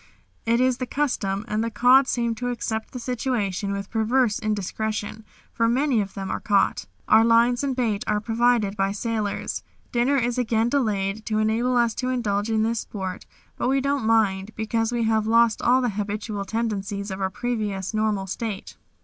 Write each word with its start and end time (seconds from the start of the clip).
It 0.47 0.59
is 0.59 0.77
the 0.77 0.87
custom, 0.87 1.45
and 1.47 1.63
the 1.63 1.69
cod 1.69 2.07
seem 2.07 2.33
to 2.33 2.49
accept 2.49 2.89
the 2.91 2.97
situation 2.97 3.71
with 3.71 3.91
perverse 3.91 4.39
indiscretion, 4.39 5.23
for 5.51 5.69
many 5.69 6.01
of 6.01 6.15
them 6.15 6.31
are 6.31 6.39
caught. 6.39 6.87
Our 7.07 7.23
lines 7.23 7.63
and 7.63 7.75
bait 7.75 8.03
are 8.07 8.19
provided 8.19 8.75
by 8.75 8.93
sailors. 8.93 9.61
Dinner 9.91 10.17
is 10.17 10.39
again 10.39 10.69
delayed 10.69 11.23
to 11.27 11.37
enable 11.37 11.77
us 11.77 11.93
to 12.01 12.09
indulge 12.09 12.49
in 12.49 12.63
this 12.63 12.79
sport, 12.79 13.27
but 13.57 13.69
we 13.69 13.79
don't 13.79 14.03
mind 14.03 14.55
because 14.55 14.91
we 14.91 15.03
have 15.03 15.27
lost 15.27 15.61
all 15.61 15.81
the 15.81 15.89
habitual 15.89 16.45
tendencies 16.45 17.11
of 17.11 17.21
our 17.21 17.29
previous 17.29 17.93
normal 17.93 18.25
state. 18.25 18.77